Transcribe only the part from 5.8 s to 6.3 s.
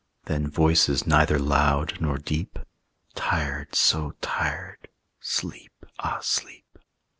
ah,